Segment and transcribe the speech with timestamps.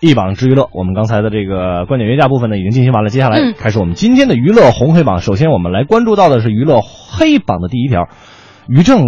[0.00, 5.20] 一榜之娱乐，我们刚才的这个观点约架部分呢已经进行完了，接下来嗯开始我们今天的娱乐红黑榜。
[5.20, 8.08] 首先我们来关注到的是娱乐黑榜的第一条，
[8.68, 9.06] 于正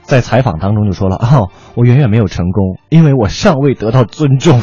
[0.00, 1.40] 在采访当中就说了啊、
[1.74, 4.62] 我远远没有成功，因为我尚未得到尊重。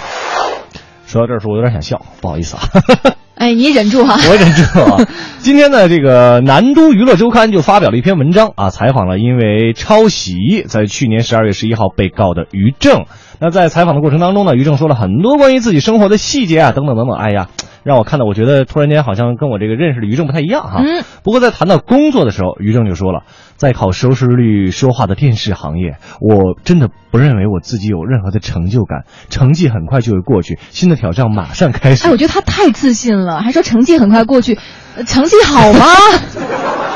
[1.06, 2.64] 说到这儿时候，我有点想笑，不好意思啊。
[3.36, 5.08] 哎，你忍住哈、我忍住啊。
[5.40, 13.06] 今天呢，这个南都娱乐周刊就发表了一篇文章啊，采访了因为抄袭在去年十二月十一号被告的于正。
[13.42, 17.18] 那在采访的过程当中呢，于正说了很多关于自己生活的细节啊，等等等等。
[17.18, 17.48] 哎呀，
[17.84, 20.82] 让我看到，我觉得突然间好像跟我这个认识的于正不太一样哈。
[20.84, 21.04] 嗯。
[21.24, 23.22] 不过在谈到工作的时候，于正就说了，
[23.56, 32.08] 在靠收视率说话的电视行业，我真的不认为我自己有任何的成就感，成绩很快就会过去，新的挑战马上开始。
[32.08, 34.58] 哎，我觉得他太自信了，还说成绩很快过去，
[34.98, 35.86] 呃成绩好吗？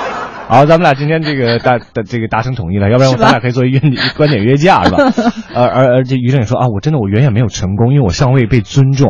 [0.54, 3.80] 好，咱们俩今天这个达达这个达成统一了，要不然咱俩可以作为约
[4.16, 5.12] 观点约架是吧？
[5.56, 9.10] 而而而且于正也说啊，我真的我远远没有成功，因为我尚未被尊重。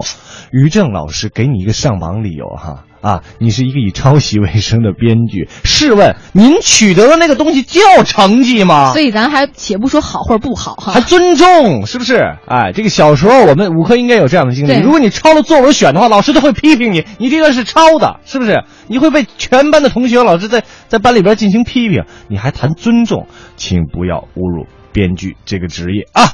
[0.53, 8.93] 于正老师给你一个上榜理由哈啊，你是一个以抄袭为生的编剧，试问您取得的那个东西叫成绩吗？
[8.93, 12.15] 所以咱还且不说好或者不好哈还，尊重，是不是？
[12.47, 14.79] 哎，这个小时候我们五科应该有这样的经历。
[14.79, 18.63] 如果你抄了作文选的话，老师都会批评你，你这个是抄的，是不是？
[18.87, 26.31] 你会被全班的同学、老师在在班里边进行批评，你还谈尊重，请不要侮辱编剧这个职业啊！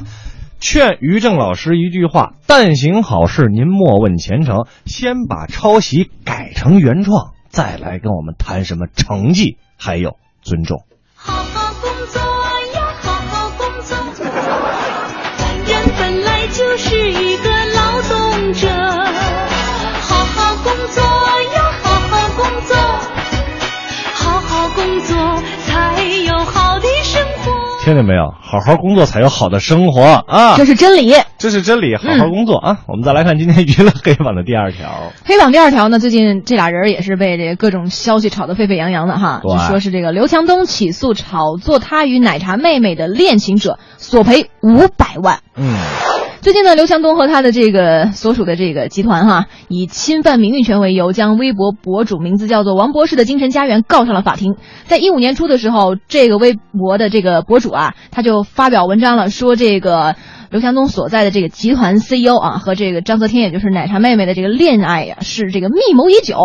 [0.59, 10.83] 劝于正老师一句话：但行好事，您莫问前程，先把抄袭改成原创，再来跟我们谈什么成绩，还有尊重。
[27.89, 28.31] 听见没有？
[28.39, 30.55] 好好工作才有好的生活啊！
[30.55, 31.11] 这是真理。
[31.39, 32.81] 这是真理，好好工作、啊！
[32.87, 35.11] 我们再来看今天娱乐黑榜的第二条。
[35.25, 45.39] 黑榜第二条呢，最近这俩人也是被这个各种消息炒得沸沸扬扬的哈，对就说是这个刘强东起诉炒作他与奶茶妹妹的恋情者，索赔五百万。
[45.55, 45.73] 嗯，
[46.41, 54.55] 最近呢，刘强东和他的这个所属的这个集团哈，以侵犯名誉权为由，将微博博主名字叫做王博士的精神家园告上了法庭。
[54.85, 60.15] 在一五年初的时候，这个微博的这个博主啊，他就发表文章了，说这个
[60.51, 66.37] 刘强东所在的这个集团 CEO 啊和这个张泽天，也就是奶茶妹妹的这个恋爱呀、是这个密谋已久，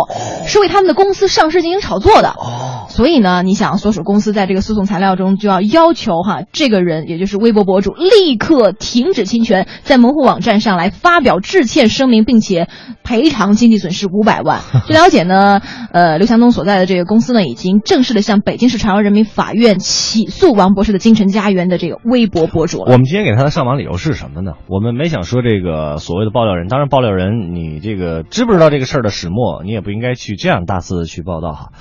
[0.47, 2.29] 是为他们的公司上市进行炒作的。
[2.29, 12.69] 哦，所以呢，你想，所属公司在这个诉讼材料中就要要求哈，这个人也就是微博博主立刻停止侵权，在门户网站上来发表致歉声明，并且
[13.05, 14.61] 赔偿经济损失五百万。
[14.87, 22.93] 据了解呢，呃，刘强东所在的这个公司呢，已经正式的向北京市朝阳人民法院起诉王博士的京城家园的这个微博博主了。
[22.93, 24.55] 我们今天给他的上榜理由是什么呢？
[24.67, 31.73] 我们没想说这个所谓的爆料人，当然爆料人你这个知不知道这个事儿的始末，你也不应该去这样大肆的去报道哈。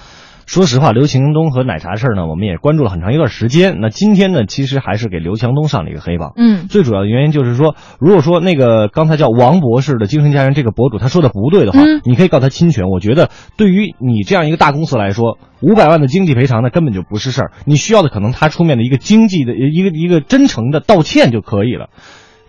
[0.45, 3.77] 说实话，刘强东和奶茶事儿呢，我们也关注了很长一段时间。
[3.79, 6.33] 那今天呢，其实还是给刘强东上了一个黑榜。
[6.35, 12.89] 嗯，最主要的原因就是说，如果说那个刚才叫王博士的精神家园这个博主他说的不对的话，嗯你可以告他侵权。
[12.89, 21.87] 我觉得对于你这样一个大公司来说，五百万的经济赔偿那根本就不是事儿，你需要的可能他出面的一个经济的一个一个真诚的道歉就可以了。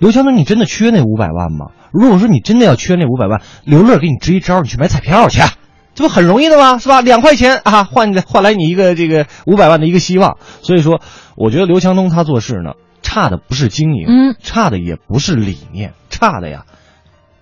[0.00, 1.70] 刘强东，你真的缺那五百万吗？
[1.92, 5.40] 如果说你真的要缺那五百万，刘乐给你支一招，你去买彩票去，
[5.94, 6.78] 这不很容易的吗？
[6.78, 7.00] 是吧？
[7.00, 10.38] 两块钱啊，换换来你一个这个五百万的一个希望。
[10.62, 11.00] 所以说，
[11.36, 12.72] 我觉得刘强东他做事呢，
[13.02, 16.66] 差的不是经营，嗯差的也不是理念，差的呀，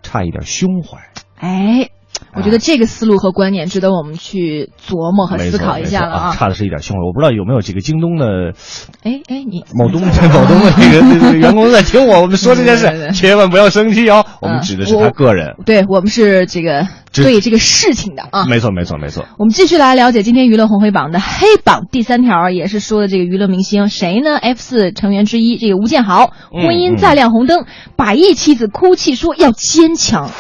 [0.03, 0.99] 差一点胸怀。
[1.37, 1.91] 哎。
[2.35, 6.33] 我觉得这个思路和观念值得我们去琢磨和思考一下了！
[6.35, 7.03] 差的是一点胸怀。
[7.05, 8.55] 我不知道有没有这个京东的
[9.03, 10.73] 哎哎，你某东某东的
[11.11, 14.25] 这个员工在听我我们说这件对对对事，千万不要生气哦。
[14.41, 15.57] 我们嗯指的是他个人。
[15.67, 18.47] 对我们是这个对这个事情的啊。
[18.47, 19.27] 没错没错没错。
[19.39, 30.31] 我们继续来了解今天娱乐红黑榜的黑榜第三条，也是说的这个娱乐明星谁呢？F 四成员之一这个吴建豪，嗯婚姻再亮红灯，百亿妻子哭泣说要坚强。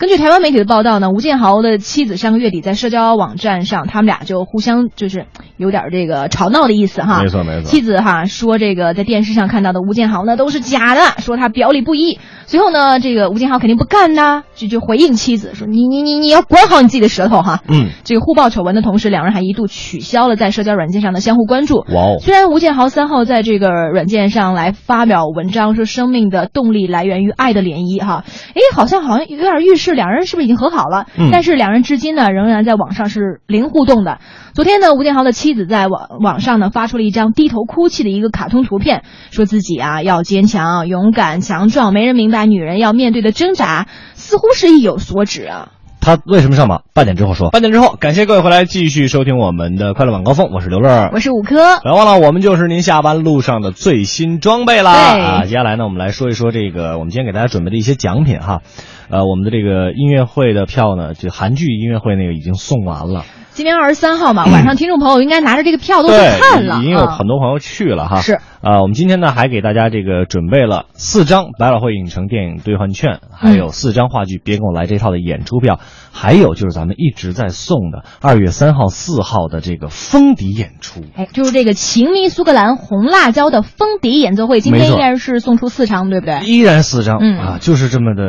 [0.00, 5.26] 根据台湾媒体的报道呢，吴建豪的妻子上个月底在社交网站上，他们俩就互相就是
[5.58, 7.20] 有点这个吵闹的意思哈。
[7.20, 12.18] 没错没错妻子哈说这个在电视上看到的吴建豪呢都是假的，说他表里不一。
[12.46, 17.60] 随后呢，这个吴建豪肯定不干呐，就就回应妻子说你你你你要管好你自己的舌头哈。
[17.68, 21.84] 嗯，这个互爆丑闻的同时，两人还一度取消了在社交软件上的相互关注。
[21.94, 28.24] 哇哦，虽然吴建豪三号在这个软件上来发表文章，说生命的动力来源于爱的涟漪，哈，
[28.54, 31.06] 哎，好像好像有点预示两人是不是已经和好了？
[31.16, 34.18] 嗯但是两人至今呢，仍然在网上是零互动的。
[34.52, 45.68] 昨天呢，吴建豪的妻子在网网上呢发出了一张低头哭泣的一个卡通图片，说自己啊要坚强、勇敢、强壮，没人明白女人要面对的挣扎，似乎是意有所指啊。
[46.00, 46.82] 他为什么上榜？
[46.94, 47.50] 半点之后说。
[47.50, 51.10] 半点之后，感谢各位回来继续收听我们的快乐晚高峰，我是刘乐。
[51.12, 54.92] 我是五科，不要忘了，我们就是您下班路上的最新装备啦！
[54.92, 58.62] 啊，接下来呢，我们来说一说这个我们今天给大家准备的一些奖品哈。
[59.10, 68.20] 呃，我们的这个音乐会的票呢，就韩剧音乐会那个已经送完了，今天二十三号嘛，晚上 听众朋友应该拿着这个票都去，看了，已经有啊很多朋友去了哈。
[68.20, 75.80] 是啊，我们今天呢还给大家这个准备了四张百老汇影城电影兑换券，还有四张话剧《别跟我来》这套的演出票，
[76.12, 81.00] 还有就是咱们一直在送的二月三号、四号的这个封底演出。
[81.16, 86.40] 哎，就是这个情迷苏格兰红辣椒的封底演奏会，今天应该是送出四张，对不对？
[86.40, 88.22] 依然四张、嗯啊，就是这么的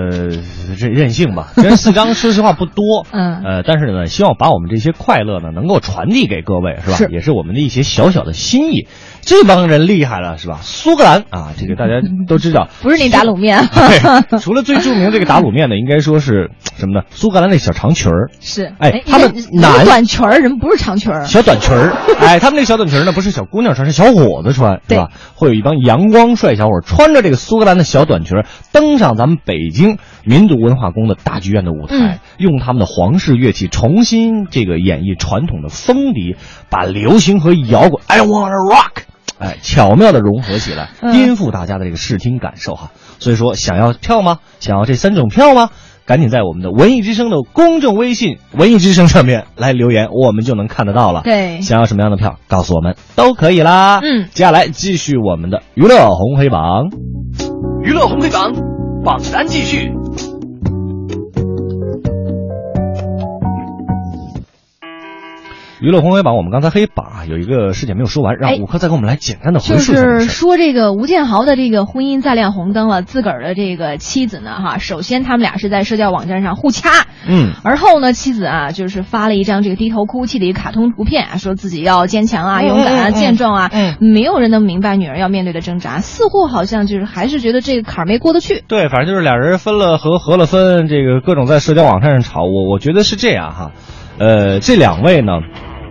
[0.78, 1.50] 任任性吧。
[1.56, 6.96] 虽然四张 说实话不多，嗯呃，但是呢，希望把我们这些快乐呢能够传递给各位，是吧？
[6.96, 8.88] 是也是我们的一些小小的心意。
[9.24, 10.60] 这帮人厉害了，是吧？
[10.62, 11.94] 苏格兰啊，这个大家
[12.28, 13.68] 都知道， 不是那打卤面，
[14.30, 17.06] 对 除了最著名这个打卤面呢，应该说是 什么呢？
[17.12, 25.10] 苏格兰那小长裙儿，是哎他们人男短裙儿，人不是长裙儿，小短裙儿，哎，他们那小短裙儿呢，不是小姑娘穿，是小伙子穿，是吧？
[25.36, 36.36] 会有一帮阳光帅小伙穿着这个苏格兰的小短裙儿，登上咱们北京民族文化宫的大剧院的舞台，嗯用他们的皇室乐器重新这个演绎传统的风笛，
[36.70, 39.04] 把流行和摇滚，I wanna rock。
[39.42, 42.92] 哎，巧妙的融合起来，嗯颠覆大家的这个视听感受哈。
[43.18, 44.38] 所以说，想要票吗？
[44.60, 45.72] 想要这三种票吗？
[46.06, 51.22] 赶紧在我们的文艺之声的公众微信“文艺之声”上面来留言，我们就能看得到了。
[51.24, 54.00] 对想要什么样的票，告诉我们都可以啦。
[54.04, 56.90] 嗯接下来继续我们的娱乐红黑榜。
[57.84, 58.52] 娱乐红黑榜
[59.04, 59.92] 榜单继续。
[65.82, 70.30] 娱乐红黑榜，我们刚才黑榜啊有一个事件没有说完，让哎五科再给我们来简单的回就述一下这个是。
[70.30, 88.64] 说这个吴建豪的这个婚姻再亮红灯了，自个儿的这个妻子呢，哈，首先他们俩是在社交网站上互掐，嗯，而后呢，妻子啊，就是发了一张这个低头哭泣的一个卡通图片啊，说自己要坚强啊、嗯勇敢啊、健壮啊，嗯没有人能明白女人要面对的挣扎，似乎好像就是还是觉得这个坎儿没过得去。
[88.68, 92.42] 对，反正就是俩人分了和，合了分，这个各种在社交网站上吵。
[92.44, 93.72] 我我觉得是这样哈，
[94.20, 95.40] 呃，这两位呢，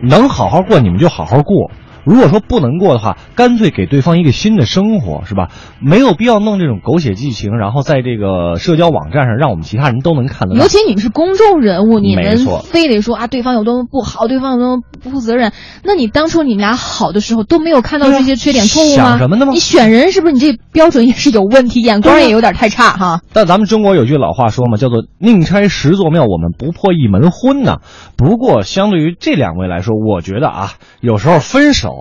[0.03, 1.71] 能好好过你们就好好过。
[2.05, 5.49] 如果说不能过的话，干脆给对方一个新的生活，是吧？
[5.81, 10.69] 没有必要弄这种狗血剧情，然后在这个社交网站上让我们其他人都能看得到尤。
[10.69, 15.53] 其你们是公众人物，你们非得说啊对方有多么不好，对方有多么不负责任。
[15.85, 18.95] 那你当初你们俩好的时候都没有看到这些缺点错误吗？
[18.95, 23.21] 想什么呢吗你选人是不是你这标准也是有问题，眼光也有点太差哈？
[23.33, 27.79] 但咱们中国有句老话说嘛，叫做“宁拆十座庙，我们不破一门婚”呐。
[28.17, 32.00] 不过，相对于这两位来说，我觉得啊，有时候分手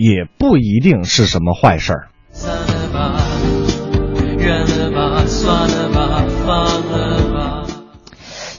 [0.00, 2.08] 也不一定是什么坏事儿。
[2.32, 3.20] 散了吧，
[4.38, 7.66] 忍了吧，算了吧，放了吧。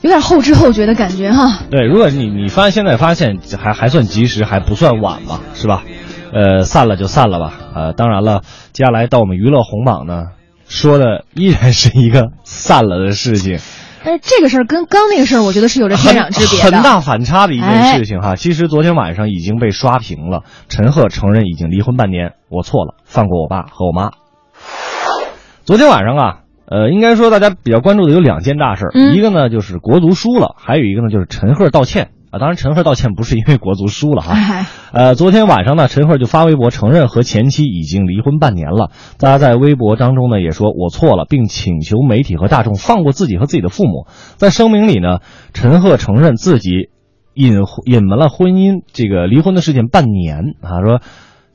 [0.02, 1.64] 有点后知后觉的感觉哈。
[1.72, 5.84] 对，如果你你发现现在发现还还算及时，还不算晚嘛，是吧？
[6.32, 7.54] 呃，散了就散了吧。
[7.75, 10.25] 呃，当然了，接下来到我们娱乐红榜呢，
[10.68, 13.60] 说的依然是一个散了的事情。
[14.03, 16.77] 但是这个事儿跟刚那个事儿，我觉得是有着天壤之别的。
[16.77, 18.36] 很大反差的一件事情哈。
[18.36, 24.12] 其实昨天晚上已经被刷屏了，陈赫承认已经离婚半年，我错了，放过我爸和我妈。
[25.63, 32.40] 昨天晚上啊，呃，应该说大家比较关注的有两件大事儿，嗯一个呢就是国足输了，还有一个呢就是陈赫道歉啊。
[32.40, 38.90] 当然，陈赫道歉不是因为国足输了哈，哎，呃，昨天晚上呢，陈赫就发微博承认和前妻已经离婚半年了。
[39.20, 44.08] 大家在微博当中呢也说我错了，并请求媒体和大众放过自己和自己的父母。
[44.38, 45.20] 在声明里呢，
[45.54, 46.90] 陈赫承认自己
[47.34, 47.54] 隐
[47.86, 51.02] 隐瞒了婚姻这个离婚的事情半年啊，说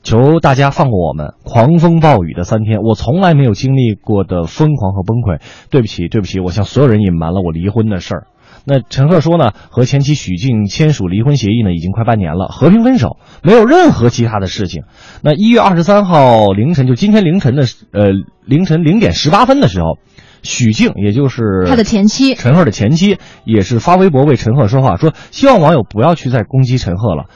[0.03, 1.35] 求大家放过我们。
[1.43, 5.41] 狂风暴雨的三天，我从来没有经历过的疯狂和崩溃。
[5.69, 8.27] 对不起，对不起，我向所有人隐瞒了我离婚的事儿。
[8.69, 14.83] 那陈赫说呢，和前妻许静签署离婚协议呢，已经快半年了，和平分手，没有任何其他的事情。
[15.23, 18.11] 那一月二十三号凌晨，就今天凌晨的呃
[18.45, 19.99] 凌晨零点十八分的时候，
[20.43, 27.27] 许静，也就是他的前妻陈赫的前妻，也是发微博为陈赫说话，说希望网友不要去再攻击陈赫了。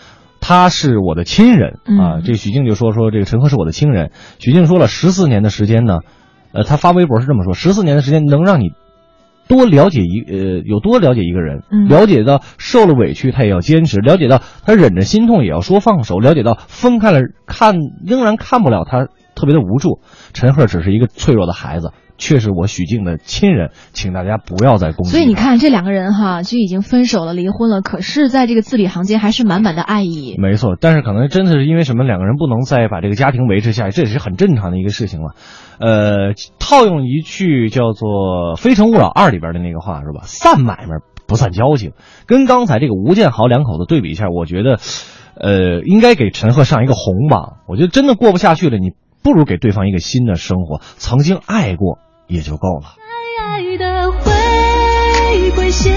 [0.41, 4.11] 他是我的亲人啊，嗯这许静就说说这个陈赫是我的亲人。
[4.41, 5.99] 许静说了十四年的时间呢，
[6.53, 8.71] 呃，他发微博是这么说：十四年的时间能让你
[9.51, 17.75] 多了解一呃有多了解一个人，嗯了解到受了委屈他也要坚持，了解到他忍着心痛也要说放手，了解到分开了看
[18.07, 19.99] 仍然看不了他特别的无助。
[20.33, 21.91] 陈赫只是一个脆弱的孩子，
[22.21, 25.11] 却是我许静的亲人，请大家不要再攻击。
[25.11, 30.37] 所以你看，这两个人哈就已经分手了、离婚了，可是在这个字里行间还是满满的爱意。
[30.39, 35.35] 没错，但是可能真的是因为什么，两个人不能再把这个家庭维持下去，这也是很正常的一个事情了。
[35.81, 40.21] 呃，套用一句叫做《非诚勿扰二》里边的那个话是吧？
[40.25, 41.93] 散买卖不算交情，
[42.27, 44.79] 跟刚才这个吴建豪两口子对比一下，我觉得，
[45.41, 47.59] 呃，应该给陈赫上一个红榜。
[47.67, 48.91] 我觉得真的过不下去了，你
[49.23, 51.99] 不如给对方一个新的生活，曾经爱过
[52.31, 52.95] 也就够了。
[53.43, 55.93] 爱的回归线，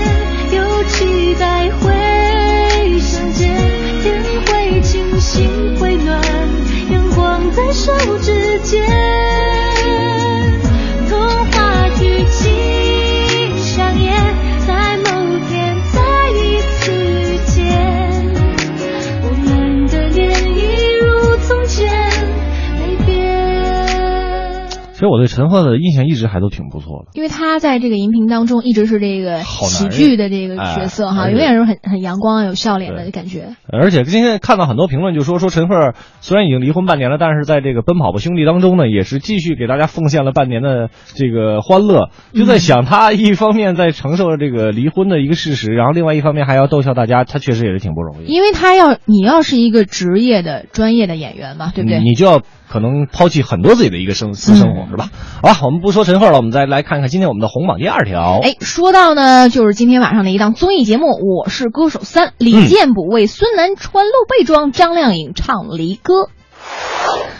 [25.13, 27.11] 我对陈赫的印象一直还都挺不错的。
[27.13, 33.55] 因为他在这个荧屏当中一直是这个喜剧的这个角色哈，永远是很很阳光、有笑脸的感觉。
[33.71, 42.09] 而且今天看到很多评论就说说陈赫虽然已经离婚半年了，但是在这个《奔跑吧兄弟》当中呢，也是继续给大家奉献了半年的这个欢乐。
[42.33, 48.25] 就在想他一方面在承受着这个离婚的一个事实，然后另外一方面还要逗笑大家，他确实也是挺不容易。
[48.25, 51.99] 因为他要你要是一个职业的专业的演员嘛，对不对？
[51.99, 52.41] 你就要
[52.73, 55.11] 可能抛弃很多自己的一个生私生活，嗯是吧？
[55.43, 58.39] 好吧，我们不说陈赫了，我们再来看看今天我们的红榜第二条。
[58.41, 66.29] 哎，说到呢，就是今天晚上的一档综艺节目《我是歌手三》，李健补为孙楠穿露背装，张靓颖唱离歌。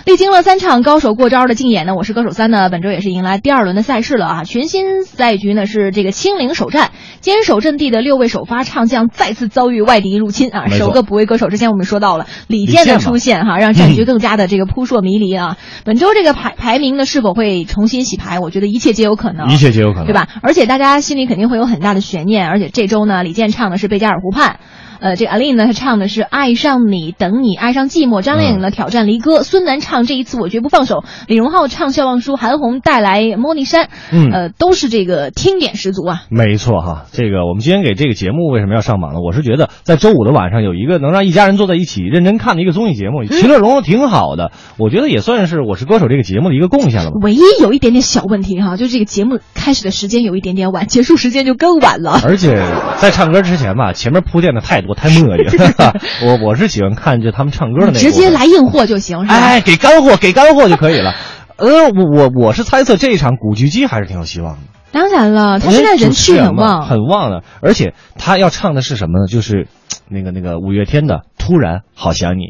[0.06, 4.44] 历经了三场高手过招的竞演呢，《我是歌手三》呢，本周也是迎来第二轮的赛事了啊！
[4.44, 6.92] 全新赛局呢是这个清零首战，
[7.22, 10.68] 坚守阵地的六位首发唱将再次遭遇外敌入侵啊！
[10.68, 15.58] 首个补位歌手，之前我们说到了李李健的出现哈，让战局更加的这个扑朔迷离啊！
[15.86, 18.40] 本周这个排排名呢是否会重新洗牌？
[18.40, 20.14] 我觉得一切皆有可能，一切皆有可能，对？
[20.14, 20.28] 吧？
[20.42, 22.50] 而且大家心里肯定会有很大的悬念。
[22.50, 24.60] 而且这周呢，李健唱的是《贝加尔湖畔》，
[25.04, 28.20] 呃，这个阿令呢，她唱的是《爱上你，等你，爱上寂寞》。
[28.22, 36.22] 张靓颖呢挑战离歌，孙楠唱《这一次我绝不放手》，李荣浩唱《笑忘书》，韩红带来《莫尼山》，嗯呃，都是这个听点十足啊。
[36.30, 39.20] 没错哈，这个我们今天给这个节目为什么要上榜呢？
[39.20, 44.54] 我是觉得在周五的晚上有一个能让一家人坐在一起认真看的一个综艺节目，其乐融融挺好的。
[44.78, 47.18] 我觉得也算是《我是歌手》这个节目的一个贡献了吧。
[47.22, 52.22] 唯一有一点点小问题哈，就这个节目开始的时间有一点点晚，结束时间就更晚了。
[52.24, 52.66] 而且
[53.00, 55.94] 在唱歌之前吧，前面铺垫的太多，太磨叽。
[56.26, 59.36] 我我是喜欢看就他们唱歌的那个，直接来硬货就行，是吧？
[59.36, 61.14] 哎，给干货，给干货就可以了。
[61.58, 64.60] 呃，我我我是猜测这一场古巨基还是挺有希望的。
[64.92, 69.28] 当然了，他现在人气很旺，很旺的，而且他要唱的是什么呢？
[69.28, 69.68] 就是
[70.10, 72.42] 那个那个五月天的《突然好想你》。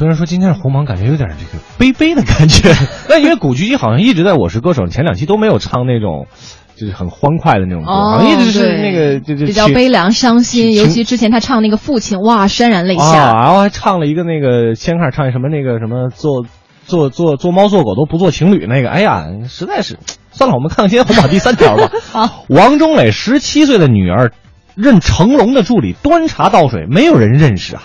[0.00, 2.72] 虽然说今天是红榜，感觉有点这个悲悲的感觉。
[3.06, 6.26] 但因为古巨基好像一直在《我是歌手》前两期都没有唱那种，
[6.74, 13.02] 就是很欢快的那种歌，哦，好像一直是那个就就比较悲凉伤心，尤其之前他唱那个父亲，哇，潸然泪下。
[13.04, 16.46] 啊，然后还唱了一个那个先开始唱一什么那个什么做
[16.86, 19.98] 做做做猫做狗都不做情侣那个，哎呀，实在是
[20.32, 21.90] 算了，我们看看今天红榜第三条吧。
[22.10, 24.32] 好，王中磊十七岁的女儿
[24.74, 27.82] 任成龙的助理端茶倒水，没有人认识啊。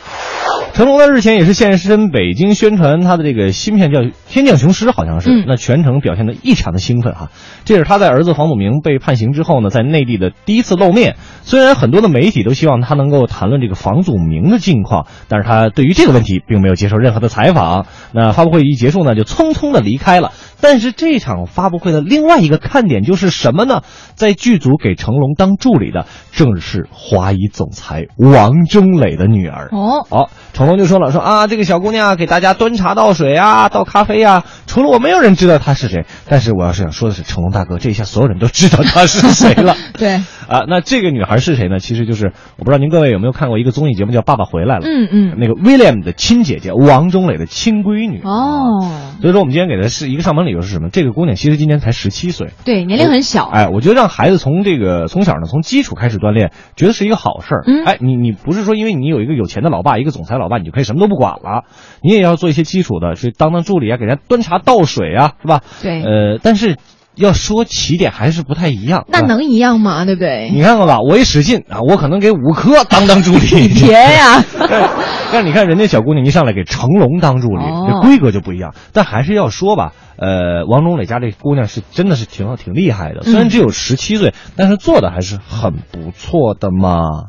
[0.75, 7.29] 成龙呢日前也是现身北京宣传他的这个新片叫《天降雄狮》，好像是，嗯那全程表现的异常的兴奋哈。
[7.63, 11.15] 这是他在儿子黄祖明被判刑之后呢，在内地的第一次露面。
[11.44, 17.86] 虽然很多的媒体都希望他能够谈论这个房祖名的近况，但是他对于这个问题并没有接受任何的采访。
[18.12, 20.34] 那发布会一结束呢，就匆匆的离开了。
[20.62, 23.81] 但是这场发布会的另外一个看点就是什么呢？
[24.15, 29.69] 在剧组给成龙当助理的正是华谊总裁王中磊的女儿。
[29.71, 36.05] 哦，好、成龙就说了，说啊，这个小姑娘给大家端茶倒水啊，倒咖啡啊，除了我，没有人知道她是谁。
[36.27, 39.75] 但是我要是想说的是，成龙大哥，这一下所有人都知道她是谁了。
[39.97, 40.15] 对，
[40.47, 41.79] 啊，那这个女孩是谁呢？
[41.79, 48.21] 其实就是我不知道您各位有没有看过一个综艺节目叫《爸爸回来了》，嗯嗯，那个 William 的亲姐姐王中磊的亲闺女。
[48.24, 50.89] 哦，所以说我们今天给的是一个上门理由是什么？
[50.89, 57.63] 这个姑娘其实今年才十七岁，对，年龄很小，哎，我觉得让孩子从这个从小呢从基础开始锻炼，觉得是一个好事儿。
[57.67, 61.65] 嗯哎，你你不是说因为你有一个有钱的老爸，一个总裁老爸，你就可以什么都不管了，
[62.01, 65.61] 你也要做一些基础的，去当当助理啊，给人家端茶倒水啊，是吧？
[65.81, 66.77] 对呃，但是
[67.15, 69.05] 要说起点还是不太一样。
[69.07, 70.05] 那能一样吗？
[70.05, 70.51] 对不对？
[70.53, 73.67] 你看看吧，我一使劲啊，我可能给五科当当助理。
[73.67, 74.43] 别呀，
[75.31, 78.74] 但你看人家小姑娘一上来给成龙当助理，哦这规格就不一样。
[78.93, 87.25] 但还是要说吧，呃，王中磊家这姑娘是真的是挺挺厉害的，虽然只有十七岁，但是做的还是很不错的嘛。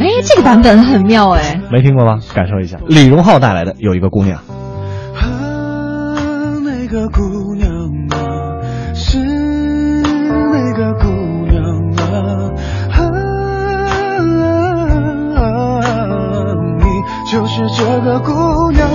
[0.00, 1.60] 哎，这个版本很妙哎。
[1.70, 2.20] 没听过吗？
[2.34, 4.40] 感受一下，李荣浩带来的有一个姑娘。
[6.88, 7.68] 个姑娘
[8.10, 8.16] 啊，
[8.94, 11.06] 是那个姑
[11.50, 11.62] 娘
[11.98, 12.00] 啊，
[15.36, 15.44] 啊，
[16.78, 16.84] 你
[17.30, 18.88] 就是这个姑娘。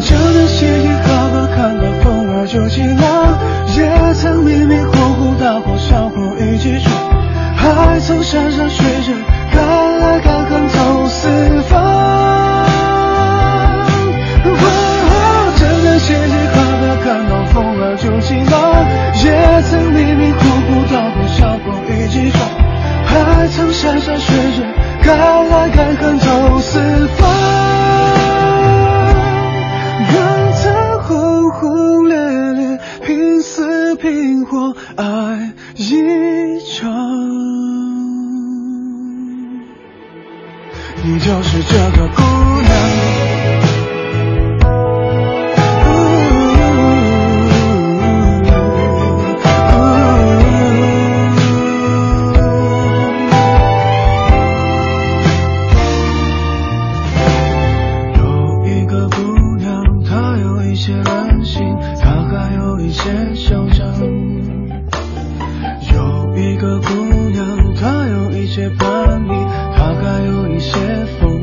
[0.00, 3.38] 这段写意好歌，看到风儿就起浪，
[3.74, 6.94] 也曾迷迷糊糊大火小火一起闯，
[7.56, 8.68] 还曾山山
[36.78, 36.88] 一场。
[41.02, 42.27] 你就是这个故
[70.68, 71.37] 些风。